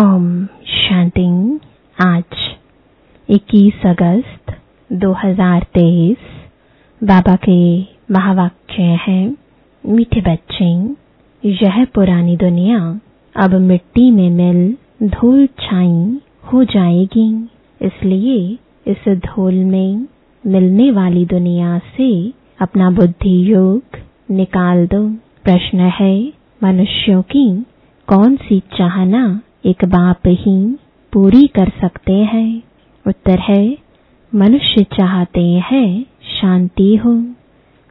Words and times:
ओम 0.00 0.46
शांति। 0.66 1.60
आज 2.02 2.36
21 3.28 3.86
अगस्त 3.86 4.52
2023 4.92 6.16
बाबा 7.04 7.36
के 7.36 7.80
महावाक्य 7.82 8.82
हैं, 8.82 9.36
मीठे 9.86 10.20
बच्चे, 10.20 10.94
यह 11.48 11.84
पुरानी 11.84 12.36
दुनिया, 12.36 13.00
अब 13.36 13.54
मिट्टी 13.54 14.10
में 14.10 14.30
मिल 14.30 14.76
धूल 15.08 15.46
छाई 15.46 16.20
हो 16.52 16.64
जाएगी। 16.64 17.48
इसलिए 17.82 18.58
इस 18.86 19.08
धूल 19.08 19.54
में 19.54 20.06
मिलने 20.46 20.90
वाली 20.90 21.26
दुनिया 21.26 21.78
से 21.78 22.32
अपना 22.60 22.90
बुद्धि 22.90 23.52
योग 23.52 23.82
निकाल 24.30 24.86
दो। 24.86 25.08
प्रश्न 25.44 25.78
है, 25.78 26.32
मनुष्यों 26.64 27.22
की 27.22 27.64
कौन 28.08 28.36
सी 28.36 28.60
चाहना 28.60 29.40
एक 29.64 29.84
बाप 29.84 30.26
ही 30.26 30.76
पूरी 31.12 31.46
कर 31.46 31.72
सकते 31.80 32.12
हैं। 32.12 32.62
उत्तर 33.06 33.38
है, 33.38 33.78
मनुष्य 34.32 34.82
चाहते 34.84 35.44
हैं 35.64 36.02
शांति 36.40 36.94
हो, 36.96 37.12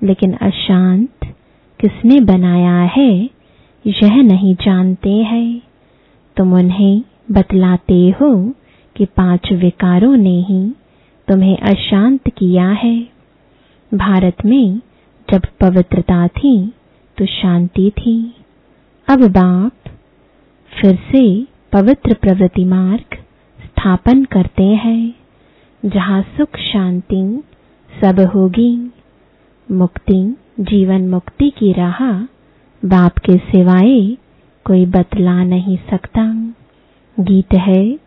लेकिन 0.04 0.34
अशांत 0.34 1.36
किसने 1.80 2.20
बनाया 2.20 2.80
है, 2.98 3.14
यह 3.86 4.16
नहीं 4.16 4.55
जानते 4.55 5.09
हैं। 5.09 5.62
तुम 6.38 6.54
उन्हें 6.54 7.02
बतलाते 7.32 8.09
हो 8.22 8.54
कि 8.95 9.06
पाँच 9.06 9.52
विकारों 9.52 10.16
ने 10.17 10.40
ही 10.42 10.73
तुम्हें 11.28 11.58
अशांत 11.58 12.30
किया 12.30 12.70
है। 12.70 13.08
भारत 13.92 14.45
में 14.45 14.80
जब 15.28 15.42
पवित्रता 15.62 16.28
थी 16.28 16.73
तो 17.17 17.26
शांति 17.26 17.92
थी। 17.98 18.34
अब 19.08 19.28
बाप 19.28 19.72
फिर 20.72 20.95
से 21.12 21.59
पवित्र 21.73 22.14
प्रवृत्ति 22.14 22.66
मार्ग 22.66 23.18
स्थापन 23.64 24.23
करते 24.23 24.64
हैं, 24.64 25.16
जहाँ 25.86 26.22
सुख 26.22 26.58
शांति 26.58 27.44
सब 28.02 28.20
होगी। 28.36 28.92
मुक्ति, 29.72 30.36
जीवन 30.59 31.09
मुक्ति 31.09 31.50
की 31.50 31.73
राह 31.73 32.00
बाप 32.86 33.17
के 33.17 33.38
सिवाय 33.38 34.17
कोई 34.66 34.86
बतला 34.86 35.44
नहीं 35.44 35.78
सकता। 35.78 36.53
गीत 37.20 37.53
है 37.53 38.00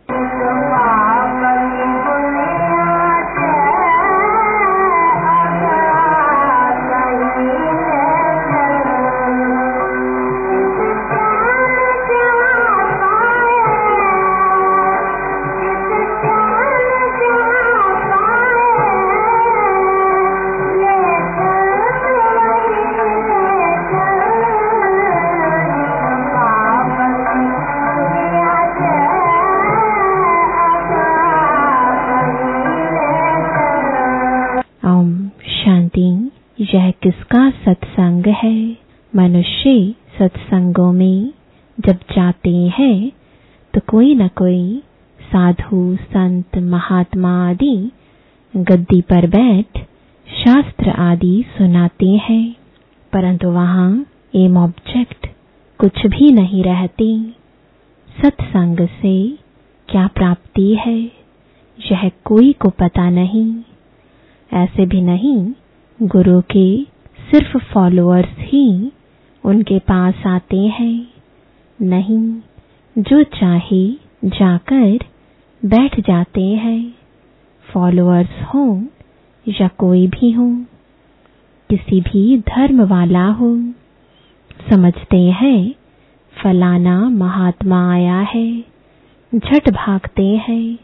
आदि, 47.52 47.90
गद्दी 48.56 49.00
पर 49.00 49.26
बैठ 49.26 49.78
शास्त्र 50.44 50.90
आदि 50.90 51.44
सुनाते 51.58 52.08
हैं। 52.08 52.56
परंतु 53.12 53.48
वहाँ 53.48 54.06
एम 54.34 54.56
ऑब्जेक्ट 54.56 55.26
कुछ 55.78 56.06
भी 56.06 56.32
नहीं 56.32 56.62
रहती। 56.62 57.34
सत्संग 58.22 58.88
से 58.88 59.38
क्या 59.88 60.06
प्राप्ति 60.06 60.74
है, 60.74 60.98
यह 61.92 62.10
कोई 62.24 62.52
को 62.52 62.68
पता 62.68 63.10
नहीं। 63.10 63.62
ऐसे 64.52 64.86
भी 64.86 65.02
नहीं, 65.02 65.52
गुरु 66.02 66.40
के 66.40 66.84
सिर्फ़ 67.30 67.58
फॉलोअर्स 67.58 68.34
ही 68.38 68.92
उनके 69.44 69.78
पास 69.78 70.14
आते 70.26 70.58
हैं। 70.58 71.06
नहीं, 71.82 72.40
जो 72.98 73.22
चाहे 73.22 73.88
जाकर 74.24 74.98
बैठ 75.64 76.00
जाते 76.00 76.44
हैं। 76.44 77.01
फॉलोअर्स 77.72 78.42
हो 78.54 78.82
या 79.48 79.68
कोई 79.68 80.06
भी 80.06 80.32
हो, 80.32 80.48
किसी 81.70 82.00
भी 82.00 82.38
धर्म 82.38 82.82
वाला 82.82 83.26
हो, 83.26 83.56
समझते 84.70 85.20
हैं, 85.30 85.74
फलाना 86.42 87.08
महात्मा 87.08 87.92
आया 87.92 88.20
है, 88.20 88.64
झट 89.34 89.70
भागते 89.70 90.26
हैं, 90.48 90.78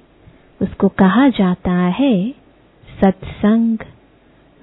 उसको 0.63 0.89
कहा 0.89 1.29
जाता 1.29 1.73
है, 1.73 2.31
सत्संग, 3.01 3.79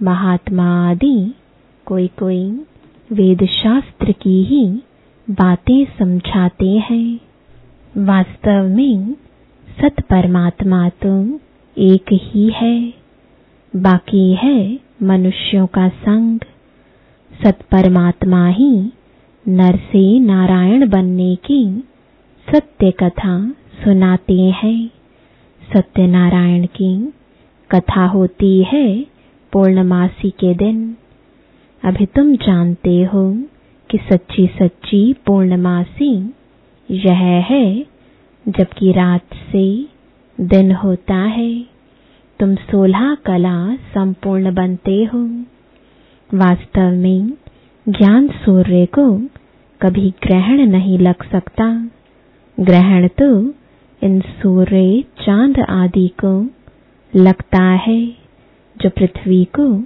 महात्मा 0.04 0.92
आदि 0.92 1.34
कोई 1.86 2.08
कोई 2.08 2.66
वेद 3.12 3.46
शास्त्र 3.46 4.12
की 4.12 4.44
ही 4.44 4.82
बातें 5.30 5.86
समझाते 6.00 6.70
हैं। 6.70 7.20
वास्तव 7.98 8.68
में 8.76 9.14
सत 9.82 10.02
परमात्मा 10.02 10.90
तो 10.90 11.40
एक 11.78 12.06
ही 12.14 12.50
है। 12.50 12.94
बाकी 13.76 14.34
है 14.34 14.80
मनुष्यों 15.04 15.68
का 15.68 15.90
संग। 15.90 16.40
सत 17.44 17.60
परमात्मा 17.72 18.48
ही 18.48 18.92
नर 19.48 19.76
से 19.76 20.20
नारायण 20.20 20.90
बनने 20.90 21.36
की 21.36 21.84
सत्य 22.52 22.92
कथा 22.92 23.50
सुनाते 23.84 24.42
हैं। 24.42 24.90
सत्यनारायण 25.74 26.66
की 26.66 27.14
कथा 27.72 28.06
होती 28.06 28.64
है 28.64 29.06
पूर्णमासी 29.54 30.30
के 30.30 30.56
दिन। 30.56 30.96
अभी 31.84 32.06
तुम 32.06 32.36
जानते 32.36 33.04
हो 33.04 33.44
कि 33.90 33.98
सच्ची 33.98 34.48
सच्ची 34.48 35.14
पूर्णमासी 35.14 36.34
यह 36.92 37.46
है, 37.50 37.86
जबकि 38.48 38.92
रात 38.92 39.26
से 39.52 39.95
दिन 40.42 40.72
होता 40.72 41.16
है। 41.16 41.66
तुम 42.40 42.56
सोलह 42.56 43.16
कला 43.16 43.76
संपूर्ण 43.76 44.54
बनते 44.54 45.04
हो। 45.04 45.24
वास्तव 46.34 46.92
में 46.92 47.32
ज्ञान 47.90 48.28
सूर्य 48.28 48.86
को 48.86 49.20
कभी 49.82 50.14
ग्रहण 50.24 50.66
नहीं 50.66 51.00
लग 51.00 51.32
सकता। 51.32 51.90
ग्रहण 52.60 53.08
तो 53.08 53.54
इन 54.04 54.20
सूर्य, 54.22 55.04
चाँद 55.26 55.60
आदि 55.60 56.08
को 56.08 56.48
लगता 57.16 57.64
है, 57.64 58.06
जो 58.78 58.90
पृथ्वी 58.90 59.46
को 59.46 59.80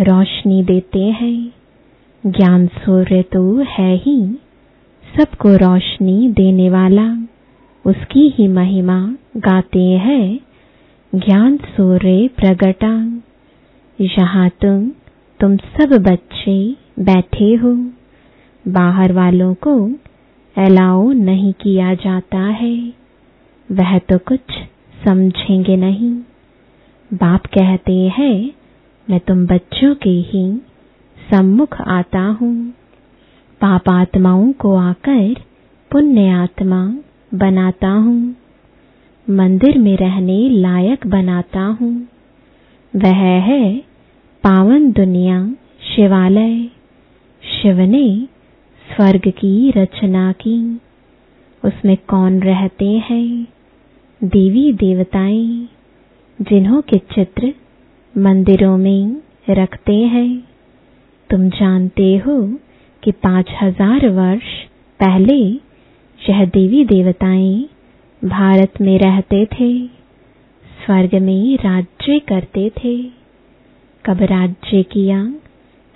रोशनी 0.00 0.62
देते 0.62 1.04
हैं। 1.04 1.52
ज्ञान 2.26 2.66
सूर्य 2.66 3.22
तो 3.22 3.58
है 3.58 3.96
ही 3.96 4.38
सबको 5.16 5.56
रोशनी 5.56 6.28
देने 6.28 6.70
वाला। 6.70 7.26
उसकी 7.84 8.28
ही 8.28 8.48
महिमा 8.48 8.98
गाते 9.36 9.84
हैं। 9.98 10.40
ज्ञान 11.12 11.56
सूर्य 11.56 12.28
प्रगटा। 12.28 12.92
यहाँ 13.98 14.48
तुम 14.48 14.88
तुम 15.40 15.56
सब 15.56 15.96
बच्चे 16.02 16.56
बैठे 17.00 17.54
हो, 17.54 17.72
बाहर 18.64 19.12
वालों 19.12 19.54
को 19.54 19.74
अलाउ 20.56 21.12
नहीं 21.12 21.52
किया 21.52 21.94
जाता 21.94 22.38
है। 22.38 22.92
वह 23.68 23.98
तो 23.98 24.18
कुछ 24.18 24.40
समझेंगे 25.04 25.76
नहीं। 25.76 26.12
बाप 27.10 27.46
कहते 27.46 27.96
हैं, 28.18 28.52
मैं 29.10 29.20
तुम 29.20 29.46
बच्चों 29.46 29.94
के 29.94 30.10
ही 30.10 30.44
सम्मुख 31.16 31.80
आता 31.80 32.20
हूँ। 32.20 32.54
पाप 33.60 33.88
आत्माओं 33.88 34.52
को 34.52 34.74
आकर 34.76 35.34
पुण्य 35.90 36.28
आत्मा 36.28 36.82
बनाता 37.34 37.88
हूँ। 37.88 38.36
मंदिर 39.30 39.78
में 39.78 39.96
रहने 39.96 40.48
लायक 40.48 41.06
बनाता 41.06 41.60
हूँ। 41.60 42.08
वह 42.96 43.18
है 43.18 43.76
पावन 44.44 44.92
दुनिया 44.92 45.54
शिवालय। 45.82 46.64
शिव 47.42 47.80
ने 47.80 48.28
स्वर्ग 48.96 49.22
की 49.28 49.70
रचना 49.70 50.32
की। 50.32 50.80
उसमें 51.64 51.96
कौन 52.08 52.40
रहते 52.40 52.84
हैं? 52.84 53.46
देवी 54.24 54.72
देवताएँ, 54.72 55.68
जिन्हों 56.42 56.82
के 56.82 56.98
चित्र 56.98 57.54
मंदिरों 58.18 58.78
में 58.78 59.16
रखते 59.50 59.96
हैं। 59.96 60.48
तुम 61.30 61.48
जानते 61.48 62.16
हो 62.16 62.58
कि 63.02 63.12
पाँच 63.12 63.50
हज़ार 63.62 64.08
वर्ष 64.08 64.64
पहले 65.00 65.69
यह 66.28 66.44
देवी 66.44 66.84
देवताएँ 66.84 67.66
भारत 68.24 68.72
में 68.80 68.98
रहते 68.98 69.46
थे, 69.46 69.86
स्वर्ग 70.64 71.14
में 71.14 71.56
राज्य 71.56 72.18
करते 72.18 72.70
थे। 72.70 73.02
कब 74.06 74.22
राज्य 74.22 74.82
किया, 74.82 75.24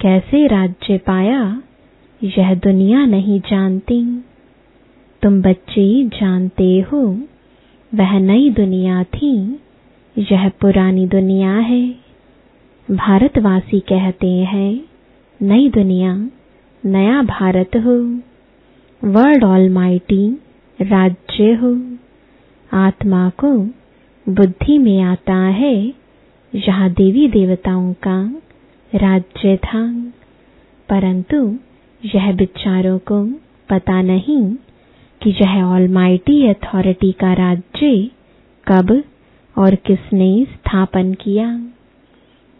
कैसे 0.01 0.47
राज्य 0.47 0.99
पाया, 0.99 1.63
यह 2.25 2.55
दुनिया 2.55 3.07
नहीं 3.07 3.41
जानती। 3.41 4.25
तुम 5.23 5.43
बच्चे 5.43 6.05
जानते 6.05 6.81
हो, 6.81 7.21
वह 7.95 8.19
नई 8.19 8.51
दुनिया 8.51 9.05
थी, 9.05 9.61
यह 10.19 10.49
पुरानी 10.49 11.07
दुनिया 11.07 11.57
है। 11.57 11.95
भारतवासी 12.91 13.81
कहते 13.81 14.31
हैं, 14.31 14.81
नई 15.43 15.69
दुनिया, 15.69 16.29
नया 16.87 17.23
भारत 17.23 17.71
हो। 17.77 18.21
वर्ल्ड 19.05 19.45
ऑल 19.45 19.69
माइटी 19.71 20.27
राज्य 20.79 21.53
हो। 21.53 21.71
आत्मा 22.71 23.29
को 23.41 23.51
बुद्धि 24.27 24.77
में 24.79 25.01
आता 25.03 25.35
है 25.35 25.75
यहाँ 26.53 26.89
देवी 26.91 27.27
देवताओं 27.29 27.93
का 28.07 28.17
राज्य 28.93 29.57
था। 29.57 29.83
परंतु 30.89 31.43
यह 32.03 32.31
विचारों 32.33 32.99
को 32.99 33.23
पता 33.69 34.01
नहीं 34.03 34.41
कि 35.21 35.31
यह 35.43 35.63
ऑलमाइटी 35.65 36.47
अथॉरिटी 36.49 37.13
का 37.13 37.33
राज्य 37.33 37.93
कब 38.67 39.03
और 39.57 39.75
किसने 39.87 40.33
स्थापन 40.45 41.15
किया। 41.15 41.49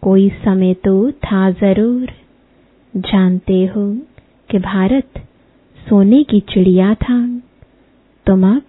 कोई 0.03 0.29
समय 0.45 0.73
तो 0.73 1.11
था 1.11 1.49
ज़रूर। 1.51 2.11
जानते 2.93 3.65
हो 3.65 3.91
कि 4.49 4.59
भारत 4.59 5.21
सोने 5.89 6.23
की 6.23 6.39
चिड़िया 6.39 6.93
था। 6.93 7.41
तुम 8.25 8.55
अब 8.55 8.61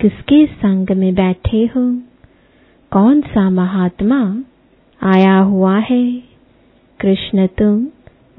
किसके 0.00 0.46
संग 0.46 0.90
में 0.90 1.14
बैठे 1.14 1.70
हो? 1.76 2.00
कौन 2.90 3.20
सा 3.20 3.50
महात्मा 3.50 4.42
आया 5.02 5.38
हुआ 5.38 5.78
है? 5.78 6.22
कृष्ण 7.00 7.46
तुम 7.46 7.86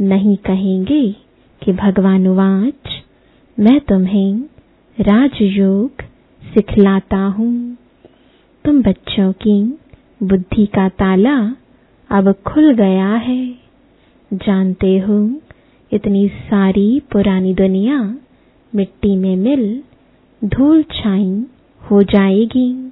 नहीं 0.02 0.38
कहेंगे 0.38 1.16
कि 1.64 1.74
भगवान 1.74 2.28
वाच। 2.28 3.04
मैं 3.60 3.80
तुम्हें 3.80 4.36
राजयोग 5.00 5.92
सिखलाता 6.44 7.18
हूँ। 7.18 7.78
तुम 8.66 8.82
बच्चों 8.82 9.34
की 9.34 9.64
बुद्धि 10.24 10.66
का 10.66 10.90
ताला 10.90 11.56
अब 12.10 12.32
खुल 12.32 12.74
गया 12.74 13.10
है। 13.10 13.56
जानते 14.34 15.00
हो 15.00 15.42
इतनी 15.94 16.28
सारी 16.28 17.00
पुरानी 17.12 17.54
दुनिया 17.54 18.16
मिट्टी 18.76 19.16
में 19.16 19.36
मिल 19.36 19.84
धूल 20.44 20.84
छाई 20.84 21.46
हो 21.82 22.04
जाएगी। 22.04 22.92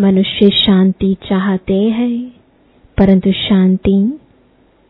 मनुष्य 0.00 0.50
शांति 0.50 1.16
चाहते 1.28 1.74
हैं, 1.74 2.32
परंतु 2.98 3.32
शांति 3.32 4.18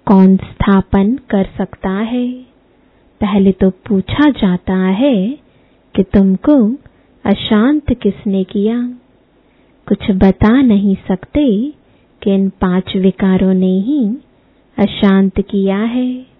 कौन 0.07 0.37
स्थापन 0.37 1.19
कर 1.31 1.49
सकता 1.59 1.91
है? 1.91 2.29
पहले 3.21 3.53
तो 3.53 3.71
पूछा 3.71 4.31
जाता 4.31 4.77
है 4.77 5.39
कि 5.95 6.03
तुमको 6.03 6.75
अशांत 7.25 7.93
किसने 7.93 8.45
किया? 8.45 8.79
कुछ 9.89 10.11
बता 10.11 10.63
नहीं 10.63 10.97
सकते 11.09 11.73
कि 12.23 12.35
इन 12.35 12.49
पाँच 12.49 12.97
विकारों 12.97 13.55
ने 13.55 13.81
ही 13.81 14.17
अशांत 14.79 15.41
किया 15.41 15.79
है। 15.79 16.34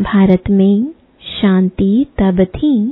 भारत 0.00 0.42
में 0.50 0.94
शांति 1.40 2.06
तब 2.18 2.44
थी, 2.44 2.88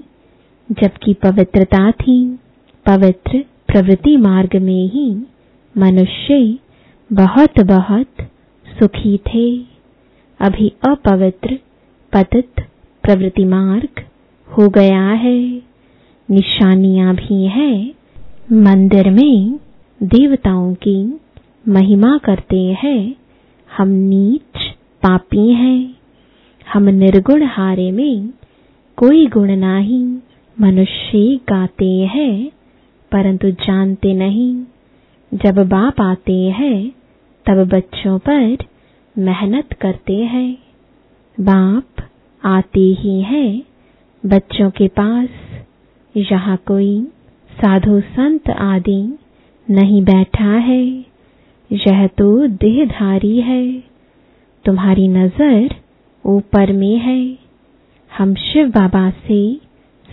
जबकि 0.73 1.15
पवित्रता 1.15 1.91
थी। 1.91 2.39
पवित्र 2.87 3.45
प्रवृत्ति 3.67 4.17
मार्ग 4.17 4.57
में 4.57 4.89
ही 4.89 5.17
मनुष्य 5.79 6.59
बहुत 7.13 7.61
बहुत 7.61 8.07
सुखी 8.79 9.19
थे। 9.19 9.59
अभी 10.41 10.73
अपवित्र 10.89 11.59
पतित 12.13 12.51
प्रवृत्ति 13.03 13.45
मार्ग 13.45 14.03
हो 14.49 14.69
गया 14.69 15.09
है। 15.09 15.63
निशानियाँ 16.31 17.15
भी 17.15 17.47
हैं। 17.47 17.95
मंदिर 18.53 19.11
में 19.11 19.61
देवताओं 20.03 20.75
की 20.75 21.21
महिमा 21.69 22.19
करते 22.19 22.77
हैं। 22.83 23.15
हम 23.77 23.89
नीच 23.89 24.61
पापी 25.03 25.53
हैं। 25.53 25.95
हम 26.73 26.89
निर्गुण 26.89 27.43
हारे 27.43 27.91
में 27.91 28.29
कोई 28.97 29.27
गुण 29.27 29.57
नहीं। 29.57 30.17
मनुष्य 30.61 31.41
गाते 31.49 31.99
हैं, 31.99 32.51
परंतु 33.13 33.51
जानते 33.51 34.15
नहीं। 34.15 34.55
जब 35.35 35.69
बाप 35.69 36.01
आते 36.01 36.41
हैं, 36.41 36.93
तब 37.47 37.69
बच्चों 37.69 38.19
पर 38.19 38.57
मेहनत 39.19 39.73
करते 39.73 40.17
हैं। 40.17 40.59
बाप 41.41 42.09
आते 42.45 42.81
ही 42.81 43.23
हैं, 43.23 43.63
बच्चों 44.27 44.71
के 44.71 44.89
पास। 44.89 45.29
यहाँ 46.17 46.57
कोई 46.57 47.05
साधु 47.51 48.01
संत 48.01 48.51
आदि 48.51 49.19
नहीं 49.71 50.03
बैठा 50.03 50.51
है। 50.51 50.87
यह 51.73 52.07
तो 52.07 52.47
देहधारी 52.47 53.41
है। 53.41 53.83
तुम्हारी 54.65 55.09
नज़र 55.09 55.75
ऊपर 56.27 56.73
में 56.73 56.97
है। 56.97 57.39
हम 58.19 58.35
शिव 58.35 58.69
बाबा 58.69 59.11
से 59.11 59.55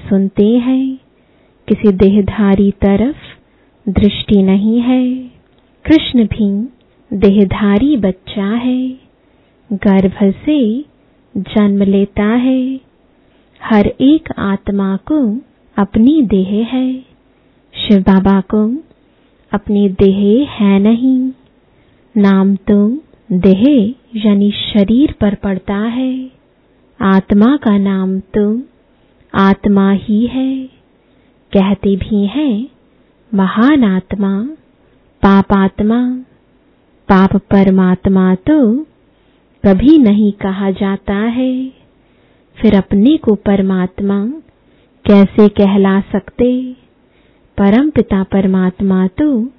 सुनते 0.10 0.58
हैं। 0.58 0.98
किसी 1.68 1.92
देहधारी 1.92 2.72
तरफ़ 2.72 3.18
दृष्टि 3.90 4.44
नहीं 4.44 4.82
है। 4.82 5.16
कृष्ण 5.86 6.26
भी 6.26 6.70
देहधारी 7.14 7.98
बच्चा 7.98 8.46
है। 8.46 8.90
गर्भ 9.74 10.34
से 10.46 10.86
जन्म 11.38 11.84
लेता 11.84 12.26
है। 12.26 12.80
हर 13.64 13.88
एक 13.88 14.30
आत्मा 14.38 14.98
को 14.98 15.40
अपनी 15.78 16.22
देह 16.22 16.68
है। 16.72 16.94
शिव 17.76 18.02
बाबा 18.02 18.42
को 18.42 18.76
अपनी 19.52 19.90
देह 19.90 20.48
है 20.50 20.80
नहीं। 20.80 21.32
नाम 22.18 22.56
तो 22.56 23.00
देह 23.34 23.94
यानी 24.16 24.52
शरीर 24.52 25.16
पर 25.22 25.36
पड़ता 25.36 25.76
है। 25.76 26.32
आत्मा 27.02 27.58
का 27.58 27.78
नाम 27.78 28.20
तो 28.20 28.62
आत्मा 29.36 29.92
ही 29.92 30.26
है। 30.26 30.66
कहते 31.54 31.96
भी 31.96 32.26
हैं, 32.26 32.68
महान 33.34 33.84
आत्मा 33.84 34.44
पाप 35.22 35.54
आत्मा 35.54 36.16
पाप 37.10 37.36
परमात्मा 37.36 38.36
तो 38.36 38.86
कभी 39.64 39.98
नहीं 39.98 40.32
कहा 40.32 40.72
जाता 40.72 41.16
है। 41.16 41.74
फिर 42.58 42.76
अपने 42.76 43.18
को 43.18 43.36
परमात्मा 43.36 44.26
कैसे 45.06 45.48
कहला 45.48 46.02
सकते? 46.02 46.74
परम 47.58 47.90
पिता 47.90 48.24
परमात्मा 48.24 49.08
तो 49.08 49.50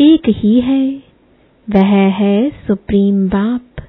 एक 0.00 0.22
ही 0.28 0.60
है। 0.60 1.11
वह 1.70 1.86
है 1.88 2.50
सुप्रीम 2.50 3.28
बाप। 3.28 3.82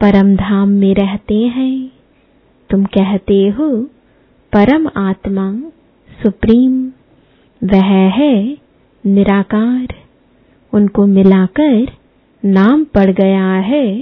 परम 0.00 0.36
धाम 0.36 0.68
में 0.68 0.94
रहते 0.94 1.34
हैं। 1.34 1.90
तुम 2.70 2.84
कहते 2.84 3.48
हो, 3.48 3.82
परम 4.52 4.88
आत्मा 4.96 5.60
सुप्रीम। 6.22 6.88
वह 7.64 8.10
है 8.10 8.58
निराकार। 9.06 9.86
उनको 10.72 11.06
मिलाकर 11.06 11.86
नाम 12.44 12.84
पड़ 12.84 13.10
गया 13.10 13.52
है 13.52 14.00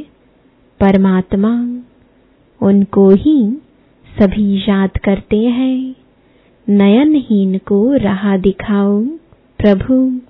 परमात्मा। 0.80 1.78
उनको 2.62 3.10
ही 3.10 3.62
सभी 4.18 4.58
याद 4.58 4.90
करते 4.90 5.38
हैं। 5.38 5.94
नयनहीन 6.68 7.58
को 7.58 7.94
राह 7.94 8.36
दिखाओ 8.36 9.04
प्रभु। 9.58 10.20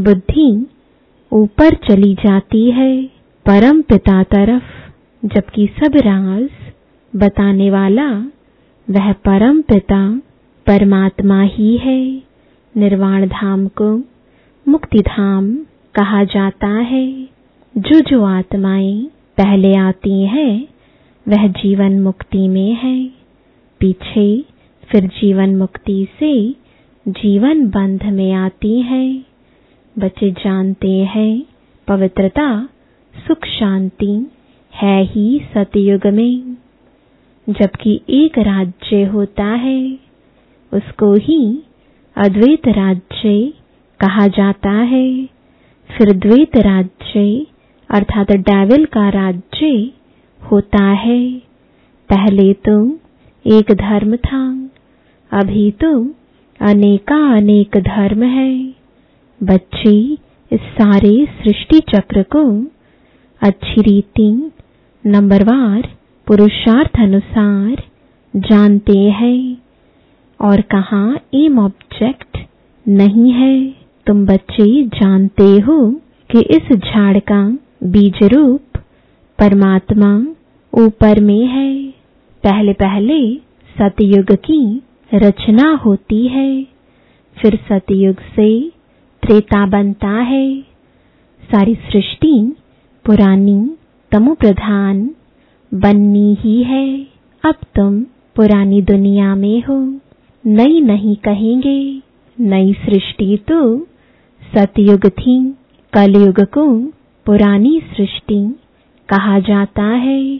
बुद्धि 0.00 0.66
ऊपर 1.36 1.74
चली 1.74 2.14
जाती 2.14 2.70
है 2.70 3.04
परम 3.46 3.82
पिता 3.82 4.22
तरफ़, 4.22 4.62
जबकि 5.24 5.66
सब 5.66 5.92
राज 5.96 6.48
बताने 7.16 7.70
वाला 7.70 8.10
वह 8.90 9.12
परम 9.12 9.62
पिता 9.62 10.20
परमात्मा 10.66 11.42
ही 11.42 11.76
है। 11.76 12.22
निर्वाण 12.76 13.26
धाम 13.26 13.68
को 13.68 14.02
मुक्ति 14.68 14.98
धाम 14.98 15.54
कहा 15.94 16.24
जाता 16.24 16.68
है। 16.68 17.28
जो 17.78 18.00
जो 18.00 18.24
आत्माएँ 18.24 19.06
पहले 19.36 19.74
आती 19.74 20.22
हैं, 20.22 20.68
वह 21.28 21.48
जीवन 21.48 22.00
मुक्ति 22.00 22.48
में 22.48 22.72
है। 22.72 23.06
पीछे 23.80 24.44
फिर 24.88 25.06
जीवन 25.06 25.56
मुक्ति 25.56 26.08
से 26.20 26.50
जीवन 27.08 27.66
बंध 27.66 28.04
में 28.04 28.32
आती 28.32 28.80
है। 28.80 29.35
बच्चे 29.98 30.30
जानते 30.30 30.90
हैं, 30.90 31.42
पवित्रता, 31.88 32.68
सुख 33.28 33.44
शांति 33.44 34.30
है 34.74 35.02
ही 35.04 35.40
सतयुग 35.54 36.06
में। 36.06 36.56
जबकि 37.50 38.00
एक 38.10 38.38
राज्य 38.38 39.04
होता 39.04 39.44
है, 39.44 39.98
उसको 40.72 41.14
ही 41.14 41.62
अद्वैत 42.16 42.68
राज्य 42.68 43.52
कहा 44.00 44.26
जाता 44.26 44.70
है। 44.70 45.26
फिर 45.96 46.12
द्वैत 46.12 46.56
राज्य, 46.56 47.46
अर्थात 47.90 48.32
डेविल 48.32 48.84
का 48.84 49.08
राज्य, 49.08 49.90
होता 50.50 50.84
है। 50.84 51.38
पहले 52.08 52.52
तो 52.52 52.98
एक 53.46 53.72
धर्म 53.72 54.16
था, 54.16 54.70
अभी 55.32 55.70
तो 55.70 56.10
अनेका 56.60 57.36
अनेक 57.36 57.70
धर्म 57.76 58.22
है। 58.22 58.85
बच्चे 59.40 59.96
इस 60.50 60.60
सारे 60.60 61.28
सृष्टि 61.42 61.80
चक्र 61.80 62.22
को 62.22 62.42
अच्छी 63.42 63.80
रीति 63.80 64.30
नंबरवार 65.04 65.88
पुरुषार्थ 66.26 67.00
अनुसार 67.00 67.82
जानते 68.34 68.98
हैं 68.98 69.58
और 70.40 70.60
कहा 70.60 71.02
एम 71.34 71.58
ऑब्जेक्ट 71.58 72.38
नहीं 72.88 73.32
है। 73.32 73.74
तुम 74.06 74.26
बच्चे 74.26 74.84
जानते 74.84 75.48
हो 75.58 75.78
कि 76.30 76.40
इस 76.40 76.72
झाड़ 76.76 77.18
का 77.18 77.42
बीज 77.82 78.18
रूप 78.22 78.78
परमात्मा 79.38 80.12
ऊपर 80.72 81.20
में 81.20 81.46
है। 81.46 81.74
पहले 82.44 82.72
पहले 82.72 83.20
सतयुग 83.76 84.34
की 84.44 84.82
रचना 85.14 85.70
होती 85.84 86.26
है। 86.26 86.66
फिर 87.36 87.58
सतयुग 87.72 88.20
से 88.36 88.75
त्रेता 89.26 89.66
बनता 89.66 90.08
है। 90.08 90.60
सारी 91.52 91.74
सृष्टि 91.74 92.52
पुरानी 93.06 93.70
तमु 94.12 94.34
प्रधान 94.34 95.10
बननी 95.74 96.36
ही 96.40 96.62
है। 96.62 97.06
अब 97.44 97.54
तुम 97.74 98.02
पुरानी 98.36 98.82
दुनिया 98.82 99.34
में 99.34 99.62
हो। 99.62 100.00
नई 100.46 100.80
नहीं 100.80 101.16
कहेंगे। 101.16 102.02
नई 102.40 102.72
सृष्टि 102.72 103.36
तो 103.36 103.78
सतयुग 104.54 105.06
थी। 105.06 105.54
कलयुग 105.92 106.40
को 106.40 106.86
पुरानी 107.26 107.82
सृष्टि 107.96 108.54
कहा 109.08 109.38
जाता 109.38 109.84
है। 109.84 110.38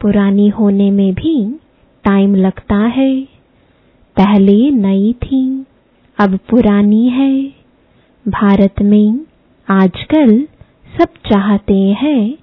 पुरानी 0.00 0.48
होने 0.48 0.90
में 0.90 1.14
भी 1.14 1.58
टाइम 2.04 2.34
लगता 2.34 2.76
है। 2.76 3.22
पहले 4.16 4.70
नई 4.70 5.12
थी, 5.12 5.64
अब 6.20 6.38
पुरानी 6.50 7.08
है। 7.08 7.65
भारत 8.26 8.80
में 8.82 9.20
आजकल 9.68 10.30
सब 10.94 11.08
चाहते 11.28 11.74
हैं 11.74 12.38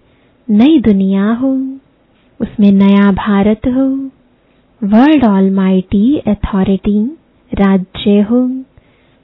नई 0.47 0.77
दुनिया 0.79 1.31
हो, 1.33 1.51
उसमें 2.39 2.71
नया 2.71 3.11
भारत 3.11 3.67
हो 3.67 3.85
वर्ल्ड 4.81 5.25
ऑल 5.25 5.49
माइटी 5.51 6.17
अथॉरिटी 6.27 6.99
राज्य 7.51 8.19
हो, 8.21 8.39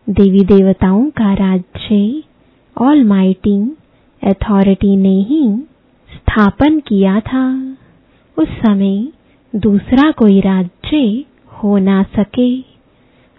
देवी 0.08 0.44
देवताओं 0.46 1.10
का 1.10 1.34
राज्य 1.34 2.24
ऑल 2.78 3.04
माइटी 3.04 3.58
अथॉरिटी 4.22 4.96
ने 4.96 5.16
ही 5.22 5.42
स्थापन 6.10 6.80
किया 6.80 7.20
था। 7.20 7.46
उस 8.38 8.48
समय 8.58 9.08
दूसरा 9.54 10.12
कोई 10.12 10.40
राज्य 10.42 11.26
हो 11.54 11.78
ना 11.78 12.04
सके। 12.04 12.52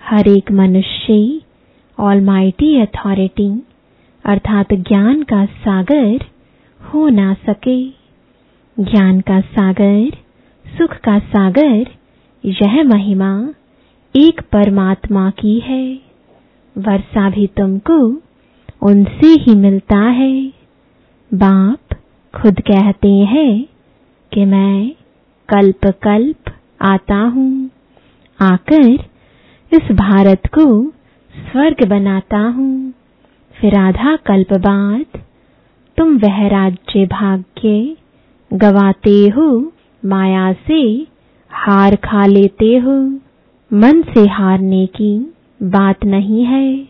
हर 0.02 0.28
एक 0.28 0.52
मनुष्य 0.52 1.40
ऑल 2.00 2.20
माइटी 2.20 2.80
अथॉरिटी 2.80 3.62
अर्थात 4.24 4.72
ज्ञान 4.72 5.22
का 5.22 5.46
सागर 5.46 6.24
हो 6.80 7.08
ना 7.08 7.34
सके। 7.34 7.88
ज्ञान 8.84 9.20
का 9.20 9.40
सागर, 9.40 10.10
सुख 10.78 10.96
का 10.96 11.18
सागर, 11.18 11.86
यह 12.44 12.84
महिमा 12.84 13.48
एक 14.16 14.40
परमात्मा 14.40 15.30
की 15.30 15.58
है। 15.58 15.98
वर्षा 16.78 17.30
भी 17.30 17.46
तुमको 17.46 18.22
उनसे 18.82 19.26
ही 19.26 19.54
मिलता 19.54 19.98
है। 19.98 20.52
बाप 21.34 21.94
खुद 22.34 22.60
कहते 22.60 23.12
हैं 23.12 23.66
कि 24.32 24.44
मैं 24.44 24.92
कल्प 25.48 25.86
कल्प 25.86 26.56
आता 26.82 27.18
हूँ। 27.18 27.70
आकर 28.40 28.90
इस 29.72 29.92
भारत 29.92 30.46
को 30.46 30.92
स्वर्ग 31.36 31.88
बनाता 31.88 32.38
हूँ। 32.38 32.92
फिर 33.60 33.74
आधा 33.74 34.16
कल्प 34.16 34.52
बाद 34.52 35.20
तुम 35.96 36.16
वह 36.16 36.48
राज्य 36.48 37.06
भाग्य 37.06 37.96
गवाते 38.52 39.28
हो, 39.28 39.72
माया 40.04 40.52
से 40.52 41.06
हार 41.50 41.96
खा 41.96 42.26
लेते 42.26 42.78
हो। 42.78 43.20
मन 43.72 44.02
से 44.02 44.28
हारने 44.28 44.86
की 44.86 45.34
बात 45.62 46.04
नहीं 46.04 46.44
है। 46.44 46.88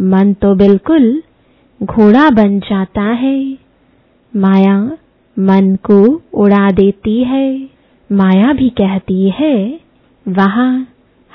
मन 0.00 0.32
तो 0.32 0.54
बिल्कुल 0.54 1.22
घोड़ा 1.82 2.30
बन 2.30 2.60
जाता 2.60 3.02
है। 3.02 3.58
माया 4.36 4.92
मन 5.38 5.78
को 5.90 6.22
उड़ा 6.34 6.70
देती 6.70 7.24
है। 7.24 7.68
माया 8.12 8.52
भी 8.52 8.68
कहती 8.68 9.30
है, 9.30 9.80
वहाँ 10.28 10.86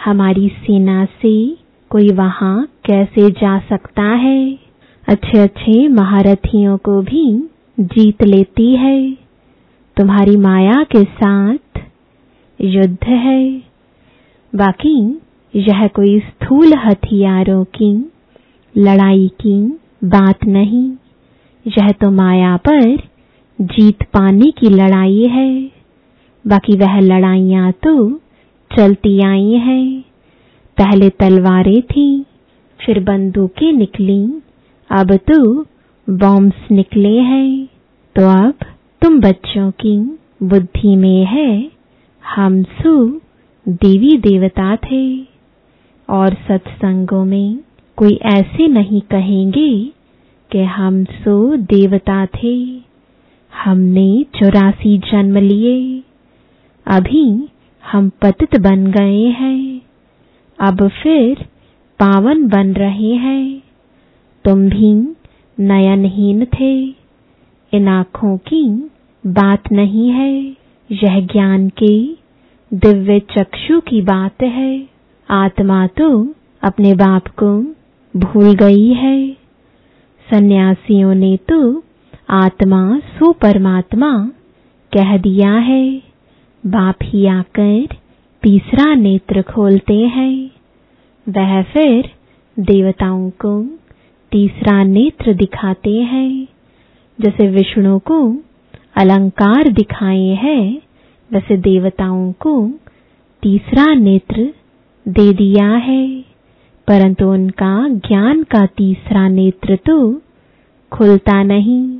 हमारी 0.05 0.49
सेना 0.49 1.05
से 1.05 1.64
कोई 1.95 2.09
वहाँ 2.09 2.67
कैसे 2.85 3.29
जा 3.31 3.59
सकता 3.59 4.03
है? 4.03 4.59
अच्छे 5.07 5.39
अच्छे 5.39 5.87
महारथियों 5.87 6.77
को 6.77 7.01
भी 7.01 7.49
जीत 7.79 8.23
लेती 8.23 8.75
है। 8.75 9.11
तुम्हारी 9.97 10.37
माया 10.37 10.83
के 10.83 11.03
साथ 11.03 11.79
युद्ध 12.61 13.07
है। 13.07 13.61
बाकी, 14.55 15.21
यह 15.55 15.87
कोई 15.87 16.19
स्थूल 16.19 16.73
हथियारों 16.73 17.63
की, 17.63 18.11
लड़ाई 18.77 19.27
की 19.27 19.79
बात 20.03 20.45
नहीं। 20.47 20.91
यह 21.67 21.91
तो 21.91 22.11
माया 22.11 22.57
पर 22.57 22.97
जीत 23.61 24.03
पाने 24.03 24.51
की 24.51 24.69
लड़ाई 24.69 25.25
है। 25.25 25.71
बाकी 26.47 26.77
वह 26.77 26.99
लड़ाइयाँ 26.99 27.71
तो 27.71 28.19
चलती 28.77 29.21
आई 29.21 29.51
हैं। 29.51 30.03
पहले 30.77 31.09
तलवारें 31.09 31.81
थी, 31.81 32.25
फिर 32.85 32.99
बंदूकें 32.99 33.71
निकली। 33.71 34.23
अब 34.89 35.15
तो 35.15 35.61
बॉम्ब्स 36.09 36.71
निकले 36.71 37.19
हैं 37.19 37.67
तो 38.15 38.27
अब 38.29 38.53
तुम 39.01 39.19
बच्चों 39.19 39.71
की 39.71 39.97
बुद्धि 40.43 40.95
में 40.95 41.25
है। 41.25 41.71
हम 42.35 42.63
सु 42.63 43.21
देवी 43.67 44.17
देवता 44.17 44.75
थे। 44.75 45.35
और 46.09 46.33
सत्संगों 46.33 47.25
में 47.25 47.59
कोई 47.97 48.19
ऐसे 48.23 48.67
नहीं 48.67 49.01
कहेंगे 49.01 49.91
कि 50.51 50.59
हम 50.59 51.03
सो 51.03 51.55
देवता 51.55 52.25
थे। 52.25 52.79
हमने 53.53 54.25
चौरासी 54.35 54.97
जन्म 54.97 55.37
लिए। 55.37 56.03
अभी 56.87 57.49
हम 57.91 58.09
पतित 58.09 58.59
बन 58.59 58.87
गए 58.87 59.25
हैं। 59.25 59.84
अब 60.59 60.87
फिर 60.87 61.35
पावन 61.99 62.47
बन 62.47 62.73
रहे 62.73 63.13
हैं। 63.15 63.61
तुम 64.45 64.69
भी 64.69 65.15
नयनहीन 65.59 66.45
थे। 66.45 66.95
इन 67.73 67.87
आँखों 67.87 68.37
की 68.37 68.89
बात 69.27 69.71
नहीं 69.71 70.09
है। 70.09 70.43
यह 70.91 71.19
ज्ञान 71.25 71.69
के 71.69 72.13
दिव्य 72.73 73.19
चक्षु 73.19 73.79
की 73.79 74.01
बात 74.01 74.43
है। 74.43 74.89
आत्मा 75.29 75.87
तो 75.87 76.33
अपने 76.63 76.93
बाप 76.93 77.27
को 77.27 77.61
भूल 78.19 78.53
गई 78.53 78.93
है। 78.93 79.37
सन्यासियों 80.31 81.15
ने 81.15 81.37
तो 81.37 81.83
आत्मा 82.29 82.99
सो 82.99 83.31
परमात्मा 83.31 84.31
कह 84.93 85.17
दिया 85.17 85.51
है। 85.51 86.01
बाप 86.65 86.95
ही 87.03 87.25
आकर 87.25 87.87
तीसरा 88.45 88.95
नेत्र 88.95 89.41
खोलते 89.41 89.93
हैं। 89.93 90.51
वह 91.29 91.63
फिर 91.63 92.11
देवताओं 92.59 93.29
को 93.29 93.63
तीसरा 94.31 94.83
नेत्र 94.83 95.33
दिखाते 95.33 96.01
हैं। 96.01 96.47
जैसे 97.21 97.47
विष्णु 97.47 97.99
को 97.99 98.37
अलंकार 98.95 99.69
दिखाए 99.69 100.27
हैं, 100.27 100.81
वैसे 101.33 101.57
देवताओं 101.57 102.31
को 102.31 102.71
तीसरा 103.41 103.93
नेत्र 103.93 104.53
दे 105.07 105.33
दिया 105.33 105.69
है। 105.69 106.21
परंतु 106.87 107.25
उनका 107.25 107.89
ज्ञान 107.89 108.43
का 108.43 108.65
तीसरा 108.65 109.27
नेत्र 109.27 109.75
तो 109.75 110.21
खुलता 110.91 111.43
नहीं। 111.43 111.97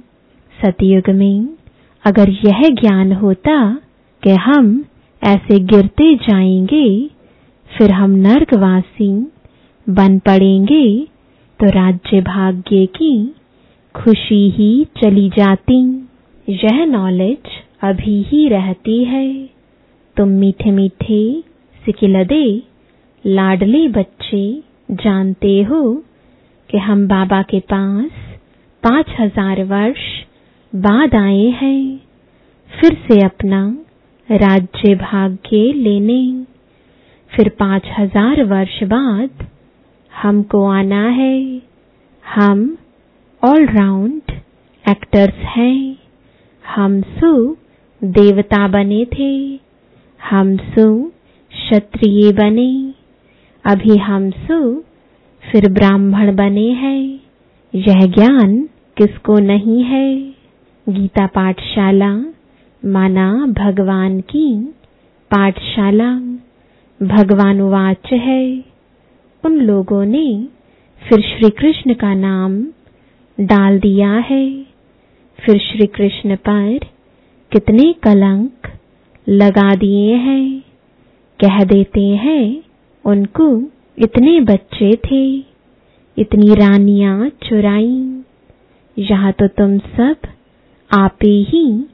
सतयुग 0.66 1.10
में 1.10 1.50
अगर 2.06 2.30
यह 2.30 2.62
ज्ञान 2.62 3.14
होता 3.14 3.80
कि 4.24 4.30
हम 4.30 4.86
ऐसे 5.25 5.60
गिरते 5.60 6.13
जाएँगे, 6.15 7.10
फिर 7.70 7.91
हम 7.91 8.12
नर्कवासी 8.12 9.12
बन 9.88 10.17
पड़ेंगे 10.20 10.86
तो 11.60 11.70
राज्य 11.70 12.22
भाग्य 12.22 12.86
की 12.86 13.15
खुशी 13.96 14.50
ही 14.50 14.86
चली 14.98 15.29
जाती। 15.29 15.77
यह 16.48 16.86
नॉलेज 16.86 17.50
अभी 17.82 18.22
ही 18.24 18.48
रहती 18.50 19.03
है। 19.03 19.50
तुम 20.17 20.29
मीठे 20.29 20.72
मीठे 20.72 21.24
सिकिलदे, 21.84 22.46
लाडले 23.25 23.88
बच्चे 23.88 24.44
जानते 24.91 25.62
हो 25.63 25.82
कि 26.70 26.77
हम 26.77 27.08
बाबा 27.08 27.41
के 27.41 27.60
पास 27.60 28.12
पाँच 28.84 29.15
हज़ार 29.20 29.63
वर्ष 29.63 30.03
बाद 30.74 31.15
आए 31.15 31.48
हैं। 31.62 32.00
फिर 32.72 32.98
से 33.08 33.20
अपना 33.25 33.62
राज्य 34.29 34.96
भाग्य 34.96 35.58
लेने। 35.74 36.46
फिर 37.32 37.50
पाँच 37.50 37.84
हज़ार 38.00 38.44
वर्ष 38.44 38.84
बाद 38.84 39.46
हमको 40.22 40.65
आना 40.67 41.08
है। 41.10 41.62
हम 42.25 42.77
ऑलराउंड 43.44 44.32
एक्टर्स 44.86 45.34
हैं। 45.34 45.98
हम 46.75 47.01
सु 47.01 47.58
देवता 48.01 48.67
बने 48.67 49.05
थे। 49.05 49.60
हम 50.22 50.58
सु 50.58 51.12
क्षत्रिय 51.51 52.32
बने। 52.32 52.94
अभी 53.65 53.98
हम 53.98 54.29
सु 54.32 54.84
फिर 55.44 55.72
ब्राह्मण 55.72 56.36
बने 56.36 56.70
हैं। 56.74 57.22
यह 57.74 58.05
ज्ञान 58.05 58.70
किसको 58.98 59.39
नहीं 59.39 59.84
है? 59.84 60.34
गीता 60.89 61.25
पाठशाला 61.27 62.35
माना 62.86 63.46
भगवान 63.46 64.22
की 64.22 64.62
पाठशाला। 65.32 66.12
भगवान 67.04 67.62
वाच 67.62 68.12
है। 68.12 68.63
उन 69.46 69.58
लोगों 69.58 70.06
ने 70.06 70.48
फिर 71.10 71.22
श्री 71.22 71.50
कृष्ण 71.50 71.94
का 71.94 72.13
नाम 72.13 72.63
डाल 73.39 73.80
दिया 73.80 74.12
है। 74.12 74.63
फिर 75.39 75.58
श्री 75.58 75.88
कृष्ण 75.88 76.36
पर 76.36 76.80
कितने 77.51 77.94
कलंक 77.94 78.51
लगा 79.30 79.75
दिए 79.75 80.15
हैं। 80.15 80.60
कह 81.39 81.63
देते 81.63 82.01
हैं, 82.01 82.63
उनको 83.06 83.60
इतने 84.00 84.42
बच्चे 84.42 84.92
थे, 84.96 85.36
इतनी 86.18 86.56
रानियाँ 86.56 87.30
चुराई। 87.30 88.22
यहाँ 89.00 89.32
तो 89.32 89.48
तुम 89.48 89.77
सब 89.77 90.15
आपे 90.92 91.46
ही 91.50 91.86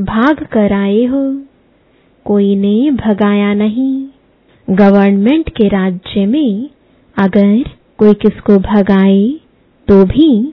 भाग 0.00 0.36
कर 0.52 0.72
आए 0.72 1.04
हो। 1.04 1.42
कोई 2.24 2.56
ने 2.56 2.90
भगाया 2.90 3.54
नहीं। 3.54 4.06
गवर्नमेंट 4.70 5.48
के 5.48 5.68
राज्य 5.68 6.26
में 6.26 6.70
अगर 7.18 7.64
कोई 7.98 8.14
किसको 8.14 8.58
भगाए 8.58 9.34
तो 9.88 10.04
भी 10.04 10.52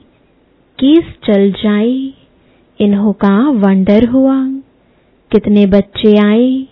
केस 0.84 1.04
चल 1.24 1.52
जाए। 1.52 2.12
इन्हों 2.80 3.12
का 3.12 3.50
वंडर 3.50 4.08
हुआ। 4.08 4.48
कितने 5.32 5.66
बच्चे 5.66 6.16
आए। 6.16 6.66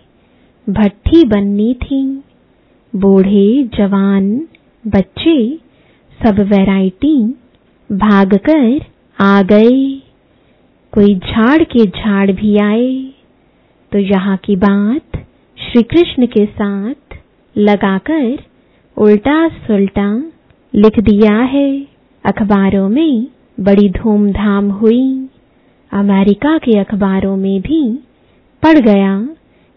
भट्टी 0.68 1.25
बननी 1.25 1.75
थी। 1.75 2.23
बूढ़े, 2.97 3.68
जवान, 3.78 4.49
बच्चे 4.87 5.59
सब 6.23 6.38
वैरायटी 6.38 7.28
भागकर 7.92 8.80
आ 9.21 9.42
गए। 9.42 10.02
कोई 10.93 11.14
झाड़ 11.16 11.62
के 11.64 11.85
झाड़ 11.87 12.31
भी 12.33 12.57
आए 12.61 12.90
तो 13.93 13.99
यहाँ 13.99 14.37
की 14.45 14.57
बात 14.57 15.16
श्री 15.59 15.83
कृष्ण 15.85 16.26
के 16.26 16.45
साथ 16.47 17.16
लगाकर 17.57 18.38
उल्टा 18.97 19.37
सुल्टा 19.49 20.09
लिख 20.75 20.99
दिया 21.00 21.37
है। 21.52 21.69
अखबारों 22.25 22.88
में 22.88 23.26
बड़ी 23.59 23.88
धूमधाम 23.90 24.71
हुई। 24.73 25.05
अमेरिका 25.93 26.57
के 26.59 26.78
अखबारों 26.81 27.37
में 27.37 27.61
भी 27.62 27.83
पढ़ 28.62 28.78
गया 28.81 29.14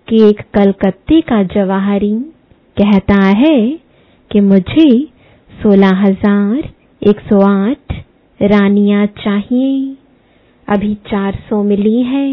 कि 0.07 0.23
एक 0.29 0.41
कलकत्ते 0.53 1.21
का 1.21 1.41
जवाहरी 1.53 2.13
कहता 2.77 3.21
है 3.37 3.59
कि 4.31 4.39
मुझे 4.41 4.89
सोलह 5.51 6.03
हज़ार 6.03 6.69
एक 7.01 7.19
सौ 7.29 7.41
आठ 7.41 7.93
रानियाँ 8.39 9.05
चाहिए। 9.17 9.95
अभी 10.69 10.93
चार 11.07 11.35
सौ 11.49 11.61
मिली 11.63 12.01
है 12.03 12.27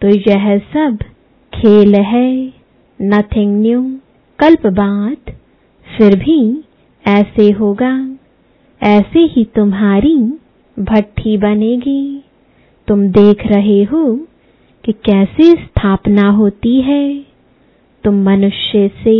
तो 0.00 0.08
यह 0.08 0.58
सब 0.58 0.98
खेल 1.52 1.94
है। 1.94 2.52
नथिंग 3.00 3.60
न्यू 3.60 3.80
कल्प 4.38 4.66
बाद 4.66 5.32
फिर 5.86 6.16
भी 6.18 6.38
ऐसे 7.04 7.50
होगा। 7.50 7.92
ऐसे 8.80 9.18
ही 9.32 9.44
तुम्हारी 9.44 10.16
भट्टी 10.76 11.36
बनेगी। 11.36 12.22
तुम 12.88 13.06
देख 13.10 13.46
रहे 13.46 13.82
हो 13.84 14.02
कि 14.84 14.92
कैसे 14.92 15.50
स्थापना 15.52 16.28
होती 16.30 16.80
है। 16.80 17.04
तुम 18.04 18.22
मनुष्य 18.22 18.88
से 19.04 19.18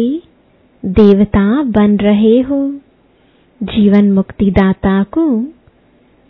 देवता 0.85 1.63
बन 1.63 1.97
रहे 1.97 2.41
हो। 2.41 2.61
जीवन 3.61 4.13
मुक्तिदाता 4.13 5.03
को 5.13 5.29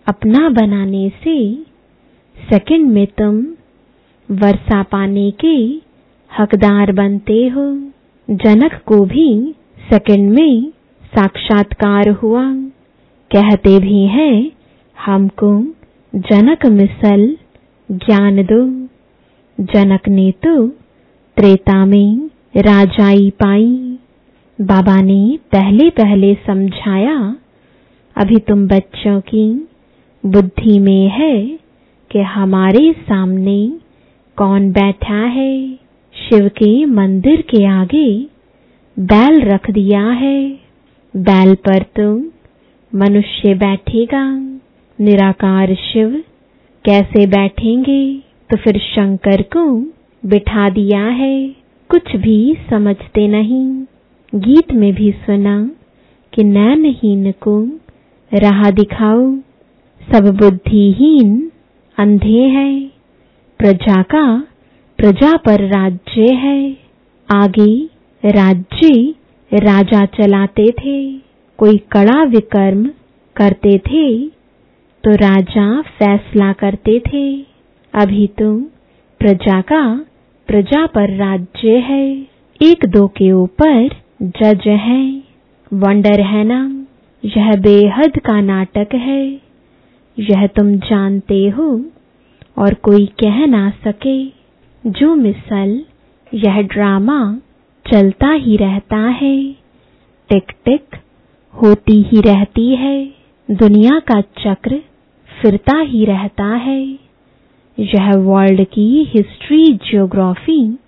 अपना 0.07 0.49
बनाने 0.49 1.09
से 1.25 1.37
सेकंड 2.41 2.93
में 2.93 3.07
तुम 3.07 3.47
वर्षा 4.31 4.83
पाने 4.83 5.31
के 5.31 5.83
हकदार 6.39 6.93
बनते 6.93 7.49
हो। 7.49 7.91
जनक 8.31 8.81
को 8.87 9.05
भी 9.05 9.55
सेकंड 9.91 10.31
में 10.31 10.71
साक्षात्कार 11.05 12.09
हुआ। 12.09 12.55
कहते 13.31 13.79
भी 13.79 14.07
हैं, 14.07 14.51
हमको 14.99 15.63
जनक 16.15 16.67
मिसल 16.67 17.37
ज्ञान 17.91 18.43
दो। 18.43 18.87
जनक 19.65 20.09
ने 20.09 20.31
तो 20.31 20.69
त्रेता 21.37 21.87
में 21.87 22.31
राजाई 22.57 23.31
पाई। 23.31 23.99
बाबा 24.61 25.03
ने 25.03 25.39
पहले 25.53 25.91
पहले 25.91 26.35
समझाया, 26.35 27.37
अभी 28.17 28.37
तुम 28.37 28.69
बच्चों 28.69 29.21
की 29.21 29.69
बुद्धि 30.27 30.79
में 30.79 31.09
है 31.09 31.66
कि 32.11 32.19
हमारे 32.19 32.93
सामने 32.93 33.73
कौन 34.37 34.73
बैठा 34.73 35.15
है? 35.15 35.73
शिव 36.29 36.49
के 36.49 36.85
मंदिर 36.85 37.41
के 37.41 37.67
आगे 37.67 38.27
बैल 38.99 39.41
रख 39.43 39.71
दिया 39.71 40.09
है। 40.11 40.51
बैल 41.17 41.55
पर 41.55 41.83
तुम 41.83 42.25
मनुष्य 42.99 43.55
बैठेगा। 43.55 44.39
निराकार 45.01 45.75
शिव, 45.75 46.23
कैसे 46.85 47.27
बैठेंगे? 47.27 48.17
तो 48.51 48.57
फिर 48.57 48.79
शंकर 48.79 49.43
को 49.43 49.81
बिठा 50.29 50.69
दिया 50.69 51.05
है। 51.05 51.49
कुछ 51.89 52.17
भी 52.17 52.57
समझते 52.71 53.29
नहीं। 53.29 53.85
गीत 54.35 54.73
में 54.73 54.95
भी 54.95 55.11
सुना 55.11 55.71
कि 56.33 56.45
नैनहीन 56.45 57.33
को 57.33 57.67
राह 58.35 58.71
दिखाओ। 58.71 59.37
सब 60.13 60.37
बुद्धिहीन 60.37 61.51
अंधे 61.99 62.41
हैं, 62.49 62.89
प्रजा 63.61 64.01
का 64.05 64.27
प्रजा 64.99 65.33
पर 65.37 65.61
राज्य 65.69 66.33
है। 66.35 66.61
आगे 67.29 67.73
राज्य 68.23 69.15
राजा 69.51 70.05
चलाते 70.15 70.71
थे, 70.79 70.97
कोई 71.59 71.77
कड़ा 71.93 72.23
विकर्म 72.27 72.85
करते 73.37 73.77
थे 73.87 74.07
तो 75.05 75.15
राजा 75.17 75.81
फैसला 75.99 76.53
करते 76.53 76.99
थे। 77.07 77.27
अभी 77.95 78.27
तो 78.39 78.55
प्रजा 79.21 79.61
का 79.63 79.83
प्रजा 80.49 80.85
पर 80.87 81.17
राज्य 81.17 81.77
है। 81.85 82.07
एक 82.61 82.87
दो 82.89 83.07
के 83.17 83.31
ऊपर 83.33 83.89
जज 84.23 84.69
है, 84.69 85.03
वंडर 85.73 86.21
है 86.27 86.45
ना 86.45 86.61
यह 87.25 87.55
बेहद 87.61 88.19
का 88.19 88.41
नाटक 88.43 88.95
है। 88.97 89.46
यह 90.19 90.47
तुम 90.47 90.77
जानते 90.77 91.49
हो 91.49 91.85
और 92.59 92.75
कोई 92.75 93.07
कह 93.07 93.47
ना 93.47 93.71
सके, 93.71 94.27
जो 94.87 95.15
मिसल 95.15 95.85
यह 96.35 96.61
ड्रामा 96.63 97.39
चलता 97.93 98.31
ही 98.31 98.57
रहता 98.57 98.97
है 98.97 99.53
टिक 100.29 100.53
टिक 100.65 100.97
होती 101.55 102.03
ही 102.03 102.21
रहती 102.21 102.77
है, 102.77 103.11
दुनिया 103.51 103.99
का 103.99 104.21
चक्र 104.21 104.81
फिरता 105.43 105.79
ही 105.79 106.05
रहता 106.05 106.45
है। 106.45 106.99
यह 107.79 108.17
वर्ल्ड 108.17 108.65
की 108.65 109.05
हिस्ट्री, 109.05 109.67
जियोग्राफी 109.67 110.79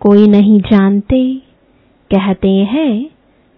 कोई 0.00 0.26
नहीं 0.26 0.60
जानते। 0.60 1.42
कहते 2.10 2.48
हैं, 2.48 3.10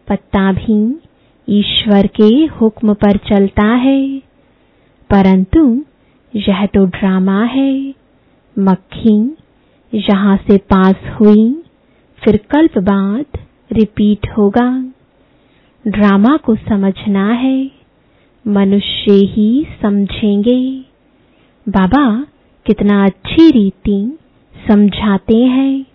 पत्ता 0.08 0.52
भी 0.52 1.00
ईश्वर 1.48 2.06
के 2.06 2.34
हुक्म 2.46 2.94
पर 2.94 3.16
चलता 3.16 3.66
है। 3.66 4.25
परंतु, 5.10 5.84
यह 6.36 6.66
तो 6.66 6.86
ड्रामा 6.86 7.44
है। 7.44 7.94
मक्खी 8.58 9.36
यहाँ 9.94 10.36
से 10.36 10.58
पास 10.58 10.94
हुई, 11.20 11.62
फिर 12.24 12.36
कल्प 12.36 12.78
बाद 12.78 13.24
रिपीट 13.72 14.28
होगा। 14.38 14.92
ड्रामा 15.88 16.36
को 16.36 16.54
समझना 16.54 17.32
है। 17.32 17.70
मनुष्य 18.46 19.12
ही 19.12 19.66
समझेंगे। 19.82 20.84
बाबा, 21.68 22.26
कितना 22.66 23.04
अच्छी 23.04 23.50
रीति 23.50 24.18
समझाते 24.68 25.36
हैं। 25.36 25.86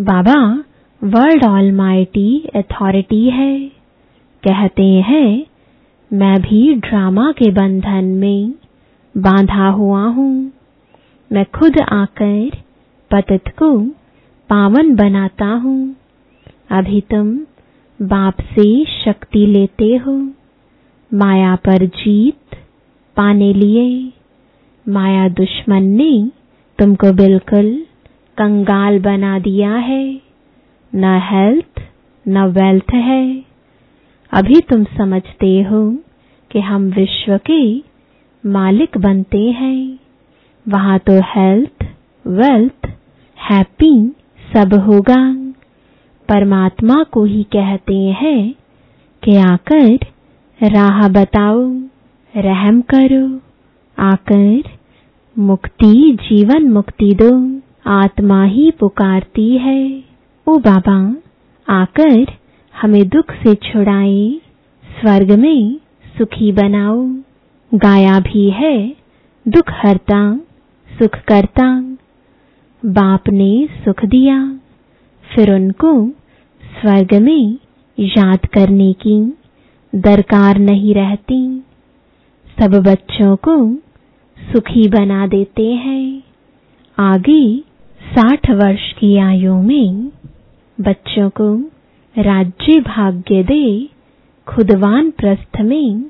बाबा 0.00 0.64
वर्ल्ड 1.04 1.44
ऑल 1.44 1.72
माइटी 1.72 2.48
अथॉरिटी 2.54 3.30
है। 3.30 3.68
कहते 4.42 4.84
हैं 4.84 5.46
मैं 6.12 6.42
भी 6.42 6.74
ड्रामा 6.74 7.32
के 7.32 7.50
बंधन 7.50 8.04
में 8.04 8.54
बांधा 9.16 9.68
हुआ 9.68 10.04
हूँ। 10.04 10.52
मैं 11.32 11.44
खुद 11.44 11.78
आकर 11.78 12.50
पतित 13.10 13.48
को 13.48 13.80
पावन 14.48 14.96
बनाता 14.96 15.46
हूँ। 15.46 15.96
अभी 16.70 17.00
तुम 17.00 17.38
बाप 18.02 18.34
से 18.40 18.84
शक्ति 18.84 19.46
लेते 19.46 19.96
हो। 19.96 20.30
माया 21.14 21.56
पर 21.56 21.86
जीत 21.86 22.56
पाने 23.16 23.52
लिए। 23.52 24.12
माया 24.88 25.28
दुश्मन 25.28 25.82
ने 25.82 26.30
तुमको 26.78 27.12
बिल्कुल 27.12 27.86
कंगाल 28.38 28.98
बना 28.98 29.38
दिया 29.38 29.72
है। 29.72 30.20
न 30.94 31.04
हेल्थ, 31.04 31.82
न 32.28 32.38
वेल्थ 32.38 32.94
है। 32.94 33.45
अभी 34.36 34.60
तुम 34.60 34.84
समझते 34.84 35.62
हो 35.62 35.98
कि 36.50 36.60
हम 36.60 36.82
विश्व 36.82 37.40
के 37.50 37.78
मालिक 38.46 38.98
बनते 38.98 39.50
हैं। 39.50 39.98
वहाँ 40.68 40.98
तो 40.98 41.20
हेल्थ 41.20 41.86
वेल्थ 42.26 42.86
हैप्पी 43.50 44.12
सब 44.56 44.74
होगा। 44.74 45.34
परमात्मा 46.28 47.02
को 47.02 47.24
ही 47.24 47.42
कहते 47.42 47.96
हैं 47.96 48.54
कि 49.24 49.36
आकर 49.36 49.98
राह 50.62 51.08
बताओ, 51.08 51.60
रहम 52.36 52.80
करो, 52.80 53.40
आकर 53.98 54.62
मुक्ति, 55.38 56.18
जीवन 56.22 56.70
मुक्ति 56.70 57.16
दो। 57.22 57.60
आत्मा 57.90 58.44
ही 58.44 58.70
पुकारती 58.70 59.58
है। 59.58 60.04
ओ 60.48 60.58
बाबा, 60.58 61.16
आकर 61.68 62.45
हमें 62.82 63.08
दुख 63.08 63.32
से 63.32 63.54
छुड़ाए, 63.54 64.40
स्वर्ग 64.84 65.32
में 65.32 65.80
सुखी 66.18 66.52
बनाओ 66.52 67.02
गाया 67.74 68.20
भी 68.20 68.50
है 68.50 68.96
दुख 69.48 69.70
हरता, 69.70 70.36
सुख 70.90 71.16
करता। 71.28 71.96
बाप 72.82 73.28
ने 73.28 73.68
सुख 73.84 74.04
दिया, 74.04 74.60
फिर 75.24 75.52
उनको 75.54 76.08
स्वर्ग 76.62 77.14
में 77.14 77.58
याद 77.98 78.46
करने 78.46 78.92
की 78.92 79.36
दरकार 79.92 80.58
नहीं 80.58 80.94
रहती। 80.94 81.62
सब 82.58 82.74
बच्चों 82.82 83.36
को 83.36 83.74
सुखी 84.38 84.88
बना 84.88 85.26
देते 85.26 85.66
हैं। 85.74 86.22
आगे 86.98 87.58
साठ 88.02 88.50
वर्ष 88.50 88.92
की 88.92 89.16
आयु 89.18 89.54
में 89.62 90.12
बच्चों 90.80 91.30
को 91.30 91.75
राज्य 92.18 92.80
भाग्य 92.80 93.42
दे, 93.42 93.88
खुदवान 94.46 95.10
प्रस्थ 95.10 95.60
में 95.60 96.04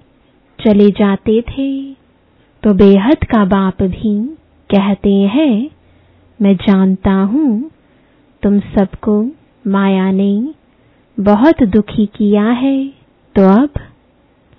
चले 0.61 0.91
जाते 0.91 1.43
थे। 1.43 1.93
तो 2.63 2.75
बेहद 2.75 3.25
का 3.25 3.45
बाप 3.45 3.83
भी 3.83 4.25
कहते 4.71 5.15
हैं, 5.15 5.71
मैं 6.43 6.57
जानता 6.57 7.13
हूँ, 7.13 7.71
तुम 8.43 8.61
सबको 8.61 9.31
माया 9.67 10.11
ने 10.11 10.55
बहुत 11.21 11.63
दुखी 11.63 12.07
किया 12.07 12.45
है। 12.45 12.89
तो 13.35 13.63
अब 13.63 13.71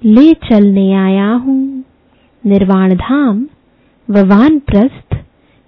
ले 0.04 0.34
चलने 0.34 0.94
आया 0.94 1.30
हूँ। 1.30 1.84
निर्वाण 2.46 2.96
धाम 2.96 3.48
व 4.10 4.20
वानप्रस्थ 4.20 5.18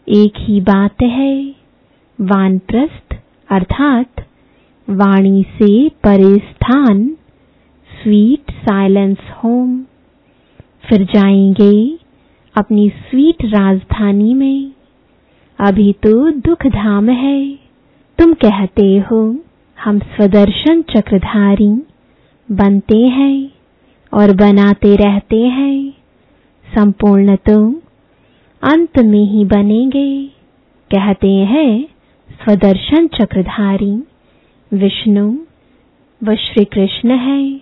एक 0.07 0.33
ही 0.37 0.61
बात 0.61 1.01
है। 1.01 1.55
वानप्रस्थ 2.21 3.15
अर्थात 3.49 4.28
वाणी 4.89 5.43
से 5.43 5.89
परे 5.89 6.37
स्थान 6.37 7.09
स्वीट 8.03 8.51
साइलेंस 8.51 9.17
होम 9.43 9.83
फिर 10.89 11.03
जाएँगे 11.03 11.99
अपनी 12.57 12.89
स्वीट 12.89 13.45
राजधानी 13.45 14.33
में। 14.33 14.71
अभी 15.59 15.93
तो 15.93 16.31
दुख 16.31 16.67
धाम 16.67 17.09
है। 17.09 17.59
तुम 18.19 18.33
कहते 18.33 18.97
हो, 18.97 19.37
हम 19.83 19.99
स्वदर्शन 19.99 20.81
चक्रधारी 20.81 21.83
बनते 22.51 22.97
हैं 22.97 23.51
और 24.13 24.35
बनाते 24.35 24.95
रहते 24.95 25.47
हैं। 25.47 25.93
संपूर्ण 26.77 27.35
तो 27.35 27.81
अंत 28.63 28.99
में 28.99 29.25
ही 29.25 29.45
बनेंगे। 29.45 30.27
कहते 30.95 31.31
हैं, 31.31 31.85
स्वदर्शन 32.31 33.07
चक्रधारी। 33.07 34.03
विष्णु 34.73 35.37
व 36.23 36.35
श्री 36.35 36.65
कृष्ण 36.65 37.11
है। 37.11 37.61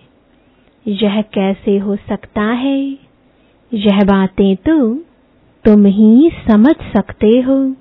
यह 0.87 1.21
कैसे 1.21 1.77
हो 1.77 1.95
सकता 1.95 2.41
है? 2.41 2.97
यह 3.73 4.03
बातें 4.03 4.55
तो 4.55 4.95
तुम 5.65 5.85
ही 5.85 6.31
समझ 6.51 6.75
सकते 6.75 7.27
हो। 7.27 7.71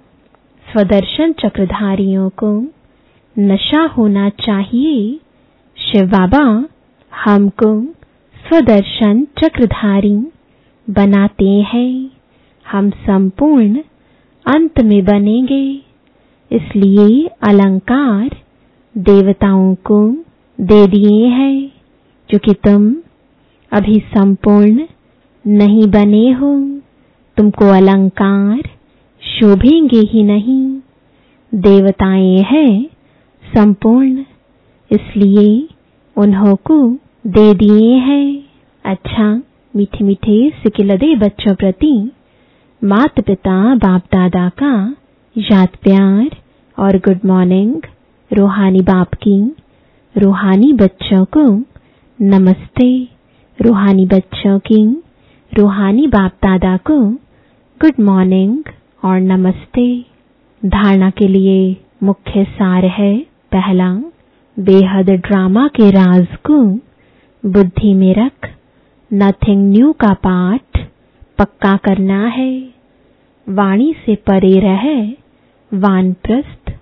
स्वदर्शन 0.73 1.33
चक्रधारियों 1.33 2.31
को 2.31 2.67
नशा 3.39 3.83
होना 3.87 4.29
चाहिए। 4.29 5.21
शिव 5.77 6.07
बाबा 6.07 6.65
हमको 7.15 7.83
स्वदर्शन 8.47 9.25
चक्रधारी 9.25 10.17
बनाते 10.91 11.49
हैं। 11.49 12.11
हम 12.71 12.91
संपूर्ण 12.91 13.77
अंत 14.47 14.81
में 14.81 15.05
बनेंगे। 15.05 15.83
इसलिए 16.53 17.27
अलंकार 17.27 18.46
देवताओं 18.97 19.75
को 19.75 19.99
दे 20.59 20.87
दिए 20.87 21.27
हैं 21.29 21.73
क्योंकि 22.31 22.53
तुम 22.65 22.95
अभी 23.73 23.99
संपूर्ण 24.17 24.87
नहीं 25.45 25.87
बने 25.91 26.31
हो। 26.33 26.53
तुमको 27.37 27.65
अलंकार 27.65 28.63
शोभेंगे 29.23 29.99
ही 29.99 30.23
नहीं। 30.23 30.63
देवताएँ 31.53 32.39
हैं 32.43 32.85
संपूर्ण, 33.43 34.25
इसलिए 34.91 35.69
उन्हों 36.17 36.55
को 36.57 36.79
दे 37.27 37.53
दिए 37.55 37.93
हैं। 37.99 38.45
अच्छा 38.85 39.43
मीठे 39.75 40.05
मीठे 40.05 40.39
सिकिलदे 40.63 41.15
बच्चों 41.17 41.55
प्रति 41.55 41.93
माता 42.83 43.23
पिता 43.23 43.75
बाप 43.75 44.03
दादा 44.13 44.49
का 44.63 44.75
याद 45.37 45.69
प्यार 45.83 46.37
और 46.79 46.97
गुड 46.99 47.21
मॉर्निंग 47.25 47.83
रूहानी 48.33 48.81
बाप 48.81 49.15
की, 49.15 49.57
रूहानी 50.19 50.73
बच्चों 50.73 51.25
को 51.25 51.43
नमस्ते। 52.21 53.09
रूहानी 53.63 54.07
बच्चों 54.07 54.59
की, 54.59 55.03
रूहानी 55.59 56.07
बाप 56.07 56.33
दादा 56.33 56.77
को 56.77 57.01
गुड 57.81 57.93
मॉर्निंग 58.01 58.65
और 59.05 59.21
नमस्ते। 59.21 60.05
धारणा 60.65 61.11
के 61.11 61.29
लिए 61.29 61.77
मुख्य 62.03 62.45
सार 62.45 62.85
है 62.85 63.19
पहला, 63.53 63.95
बेहद 64.59 65.11
ड्रामा 65.11 65.69
के 65.69 65.91
राज 65.91 66.27
को 66.27 66.63
बुद्धि 67.49 67.95
में 67.95 68.15
रख 68.15 68.51
नथिंग 69.13 69.71
न्यू 69.71 69.93
का 69.93 70.13
पाठ 70.13 70.89
पक्का 71.39 71.77
करना 71.77 72.27
है। 72.27 72.69
वाणी 73.49 73.95
से 74.07 74.15
परे 74.15 74.61
रह, 74.61 75.11
वानप्रस्थ 75.75 76.73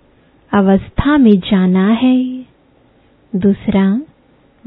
अवस्था 0.55 1.19
में 1.19 1.39
जाना 1.39 1.89
है। 1.89 2.25
दूसरा, 3.37 4.01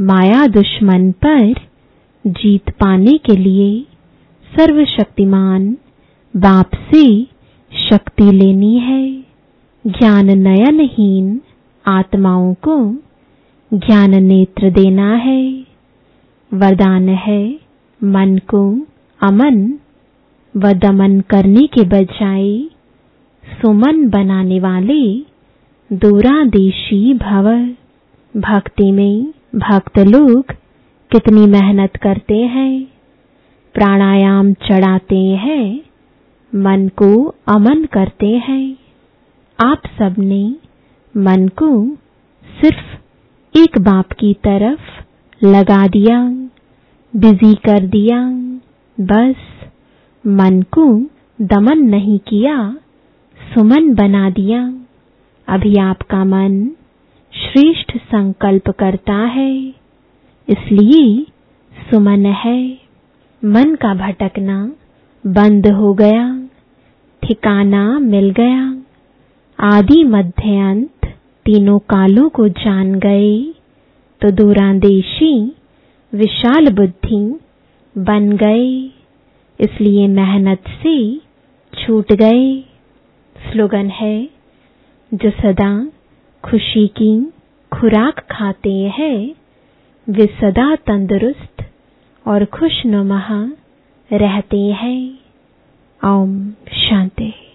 माया 0.02 0.48
दुश्मन 0.48 1.12
पर 1.12 1.54
जीत 2.28 2.70
पाने 2.70 3.18
के 3.18 3.36
लिए 3.36 3.86
सर्वशक्तिमान 4.56 5.78
बाप 6.36 6.70
से 6.76 7.24
शक्ति 7.90 8.32
लेनी 8.32 8.80
है। 8.80 9.22
ज्ञान 9.88 10.26
नयनहीन 10.26 11.42
आत्माओं 11.88 12.54
को 12.54 12.94
ज्ञान 13.74 14.24
नेत्र 14.24 14.72
देना 14.72 15.16
है। 15.16 15.66
वरदान 16.54 17.10
है 17.10 17.60
मन 18.04 18.38
को 18.38 18.82
अमन। 19.24 19.80
व 20.58 20.74
दमन 20.74 21.22
करने 21.22 21.68
के 21.68 21.84
बजाय 21.84 22.62
सुमन 23.62 24.10
बनाने 24.10 24.60
वाले 24.60 25.37
दूरादेशी 25.94 27.14
भव 27.14 27.66
भक्ति 28.40 28.92
में 28.92 29.34
भक्त 29.56 30.00
लोग 30.00 30.46
कितनी 31.12 31.46
मेहनत 31.48 31.96
करते 31.96 32.36
हैं। 32.36 32.88
प्राणायाम 33.74 34.54
चढ़ाते 34.54 35.18
हैं। 35.18 35.82
मन 36.56 36.88
को 36.88 37.36
अमन 37.48 37.86
करते 37.86 38.28
हैं। 38.28 38.78
आप 39.66 39.82
सबने 40.00 40.56
मन 41.18 41.48
को 41.48 41.96
सिर्फ़ 42.62 42.98
एक 43.58 43.78
बाप 43.78 44.12
की 44.12 44.34
तरफ़ 44.34 44.82
लगा 45.46 45.88
दिया, 45.88 46.24
बिज़ी 47.16 47.56
कर 47.56 47.88
दिया, 47.88 48.30
बस 49.00 49.36
मन 50.28 50.62
को 50.62 51.02
दमन 51.42 51.78
नहीं 51.78 52.20
किया, 52.20 52.78
सुमन 53.54 53.94
बना 53.94 54.30
दिया। 54.30 54.74
अभी 55.48 55.76
आपका 55.80 56.24
मन 56.26 56.56
श्रेष्ठ 57.34 57.96
संकल्प 57.98 58.70
करता 58.80 59.16
है, 59.28 59.54
इसलिए 60.48 61.26
सुमन 61.72 62.26
है। 62.36 62.60
मन 63.42 63.74
का 63.76 63.94
भटकना 63.96 64.60
बंद 65.24 65.68
हो 65.74 65.94
गया, 65.94 66.26
ठिकाना 67.24 67.88
मिल 68.02 68.30
गया। 68.32 68.64
आदि 69.60 70.04
मध्य 70.06 70.60
अंत 70.62 71.06
तीनों 71.46 71.80
कालों 71.90 72.28
को 72.30 72.48
जान 72.58 72.94
गए 73.00 73.36
तो 74.22 74.32
दूरांदेशी 74.34 75.34
विशाल 76.14 76.72
बुद्धि 76.74 77.26
बन 77.96 78.32
गए, 78.38 78.70
इसलिए 79.60 80.08
मेहनत 80.10 80.64
से 80.82 80.98
छूट 81.74 82.14
गए। 82.16 82.58
स्लोगन 83.36 83.90
है 83.96 84.37
जो 85.14 85.30
सदा 85.30 85.88
खुशी 86.44 86.88
की 86.88 87.34
खुराक 87.74 88.20
खाते 88.20 88.74
हैं, 88.74 89.36
वे 90.10 90.26
सदा 90.26 90.76
तंदुरुस्त 90.76 91.66
और 92.28 92.46
खुशनुमा 92.46 93.52
रहते 94.14 94.60
हैं। 94.60 95.20
ओम 96.06 96.52
शांति। 96.52 97.47